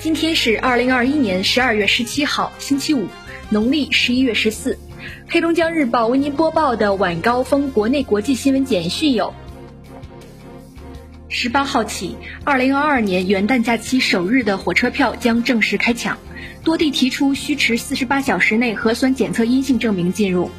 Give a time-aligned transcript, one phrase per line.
[0.00, 3.06] 今天是二零二一年十二月十七号，星期五，
[3.50, 4.78] 农历十一月十四。
[5.28, 9.34] 黑龙江日报为您播报的晚高峰国内国际新闻简讯有：
[11.28, 16.16] 十八号起，二零二二年元旦假期首日的火车票将正式开抢，
[16.64, 20.50] 多地提出需持四十八小时内核酸检测阴性证明进入。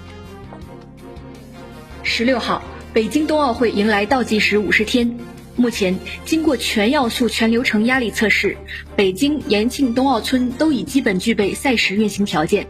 [2.04, 2.62] 十六号，
[2.94, 5.18] 北京冬奥会迎来倒计时五十天。
[5.56, 8.56] 目前，经过全要素、全流程压力测试，
[8.96, 12.66] 北京、延庆冬奥村都已基本具备赛时运行条件。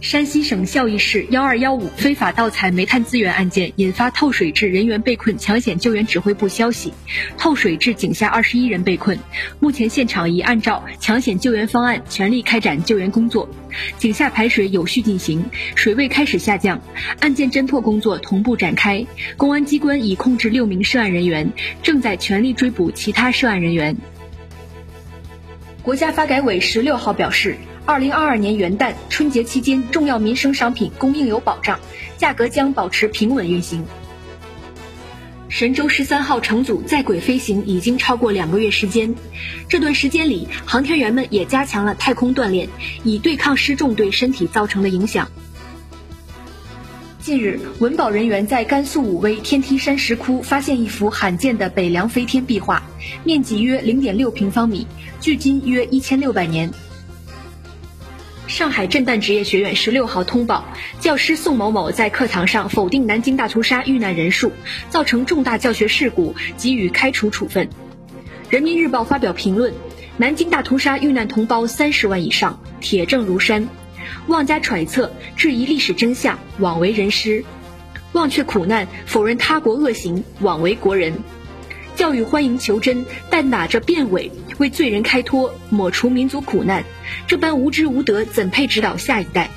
[0.00, 6.94] 山西省孝义市幺二幺五非法盗采煤炭资源案件引发透水至人员被困抢险救援指挥部消息，
[7.36, 9.18] 透水至井下二十一人被困，
[9.58, 13.46] 目前现场已按照抢险救援方案全力开展救援工作，
[13.98, 15.44] 井下排水有序进行，
[15.74, 16.80] 水位开始下降，
[17.20, 23.94] 案件侦破工作同步展开，公安机关已控制六名涉案人员，正在全力追捕其他涉案人员。
[25.82, 27.58] 国家发改委十六号表示。
[27.86, 31.80] 二零二二年元旦、春节期间，重要民生商品供应有保障，
[32.16, 33.84] 价格将保持平稳运行。
[35.48, 39.14] 神舟十三号乘组在轨飞行已经超过两个月时间，
[39.68, 42.68] 这段时间里，航天员们也加强了太空锻炼，
[43.02, 45.28] 以对抗失重对身体造成的影响。
[47.20, 52.82] 近日，文保人员在甘肃武威天梯山石窟发现一幅罕见的北凉飞天壁画，
[53.24, 54.86] 面积约零点六平方米，
[55.20, 56.70] 距今约一千六百年。
[58.60, 60.66] 上海震旦职业学院十六号通报，
[61.00, 64.52] 教师宋某某在课堂上否定南京大屠杀遇难人数，
[64.90, 67.70] 造成重大教学事故，给予开除处分。
[68.50, 69.72] 人民日报发表评论：
[70.18, 73.66] 南京大屠杀遇难同胞三十万以上，铁证如山，
[74.26, 77.42] 妄加揣测、质疑历史真相，枉为人师；
[78.12, 81.14] 忘却苦难、否认他国恶行，枉为国人。
[82.00, 86.82] 教育欢迎求真，但打着变伪为罪人开脱，抹除民族苦难，
[87.26, 89.50] 这般无知无德，怎配指导下一代？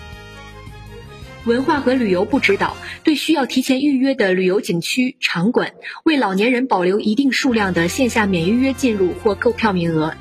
[1.45, 5.71] 文化和旅游部指导，对需要提前预约的旅游景区场馆，
[6.03, 10.13] 为老年人保留一定数量的线下免预约进入或购票名额，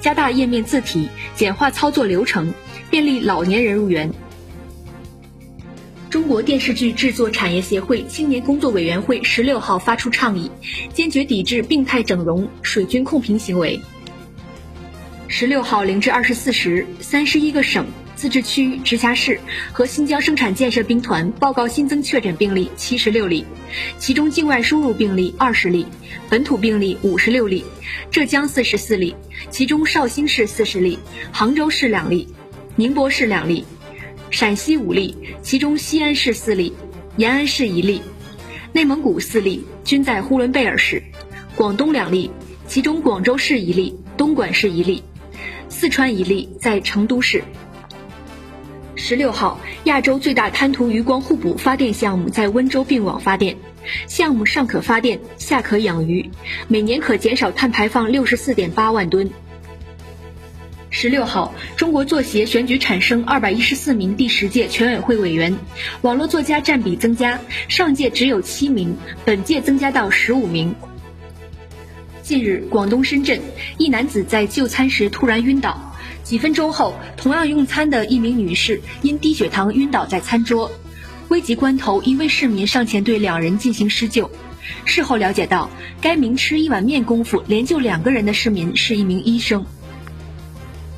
[0.00, 2.54] 加大页面字体，简化操作流程，
[2.88, 4.10] 便利老年人入园。
[6.08, 10.50] 中国电视剧制作产业协会青年工作委员会十六号发出倡议，
[10.92, 13.80] 坚决抵制病态整容、水军控评行为。
[15.26, 17.84] 十六号零至二十四时，三十一个省、
[18.14, 19.40] 自治区、直辖市
[19.72, 23.44] 和新疆生产建设兵团报告新增确诊病例七十六例，
[23.98, 25.86] 其中境外输入病例二十例，
[26.30, 27.64] 本土病例五十六例，
[28.12, 29.16] 浙江四十四例，
[29.50, 31.00] 其中绍兴市四十例，
[31.32, 32.28] 杭州市两例，
[32.76, 33.64] 宁波市两例。
[34.30, 36.72] 陕西五例，其中西安市四例，
[37.16, 38.00] 延安市一例；
[38.72, 41.00] 内蒙古四例，均在呼伦贝尔市；
[41.54, 42.30] 广东两例，
[42.66, 45.00] 其中广州市一例，东莞市一例；
[45.68, 47.42] 四川一例在成都市。
[48.96, 53.56] 十六号，亚洲最大滩涂余光互补发电项目在温州并网发电，
[54.08, 56.28] 项目上可发电，下可养鱼，
[56.66, 59.30] 每年可减少碳排放六十四点八万吨。
[60.98, 65.58] 十六号，中国作协选举产生二百一十四名第十届全委会委员，
[66.00, 70.74] 网络作家占比增加，上届只有七名，本届增加到十五名。
[72.22, 73.42] 近日，广东深圳
[73.76, 80.72] 一男子在就餐时突然晕倒，几分钟后，同样用餐的一名女士因低血糖晕倒在餐桌，
[81.28, 84.30] 危急关头，一位市民上前对两人进行施救。
[84.86, 85.68] 事后了解到，
[86.00, 89.66] 该名吃一碗面功夫连救两个人的市民是一名医生。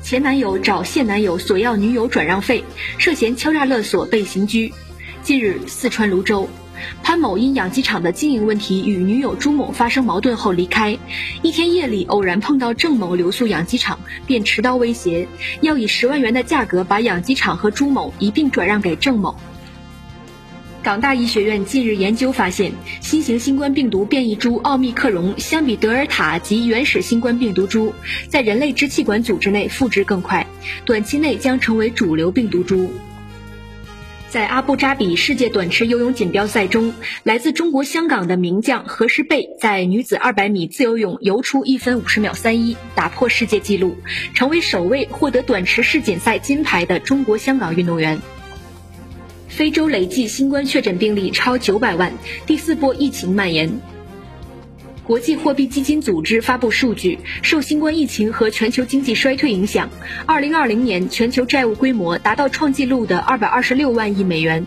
[0.09, 2.63] 前男友找现男友索要女友转让费，
[2.97, 4.73] 涉嫌敲诈勒索被刑拘。
[5.21, 6.49] 近日，四川泸州，
[7.03, 10.97] 潘某因养鸡场的经营问题与女友朱某发生矛盾后离开。
[11.43, 15.27] 一天夜里偶然碰到郑某留宿养鸡场，便持刀威胁，
[15.61, 19.35] 要以十万元的价格把养鸡场和朱某一并转让给郑某。
[20.81, 27.93] 港大医学院近日研究发现，新型新冠病毒变异株奥密克戎相比德尔塔及原始新冠病毒株，
[28.29, 30.47] 在人类支气管组织内复制更快，
[30.85, 32.93] 短期内将成为主流病毒株。
[34.29, 36.93] 在阿布扎比世界短池游泳锦标赛中，
[37.23, 43.97] 来自中国香港的名将何诗蓓在女子200米自由泳游出一分五十秒三一，打破世界纪录，
[44.33, 48.21] 成为首位获得短池世锦赛金牌的中国香港运动员。
[49.49, 52.13] 非洲累计新冠确诊病例超九百万，
[52.45, 53.81] 第四波疫情蔓延。
[55.03, 59.89] 国际货币基金组织发布数据，受新冠疫情和全球经济衰退影响，
[60.27, 64.65] 二零二零年全球债务规模达到创纪录的二百二十六万亿美元。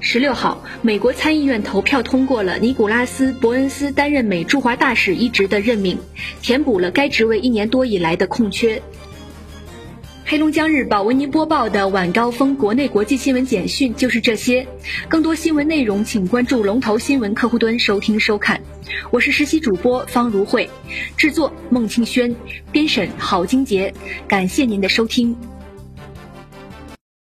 [0.00, 5.98] 十六号，美国参议院投票通过了尼古拉斯·伯恩斯担任美驻华大使一职的任命，
[6.40, 8.82] 填补了该职位一年多以来的空缺。
[10.32, 14.66] 黑龙江日报为您播报的晚高峰国内国际新闻简讯就是这些，
[15.06, 18.58] 更多新闻内容请关注龙头新闻客户端收听收看。
[19.10, 20.70] 我是实习主播方如慧，
[21.18, 22.34] 制作孟庆轩，
[22.72, 23.92] 编审郝金杰，
[24.26, 25.36] 感谢您的收听。